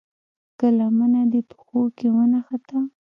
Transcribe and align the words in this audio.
که 0.57 0.67
لمنه 0.77 1.21
دې 1.31 1.41
پښو 1.49 1.81
کې 1.97 2.07
ونښته. 2.13 2.79